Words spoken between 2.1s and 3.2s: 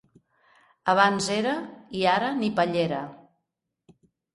ara ni pallera.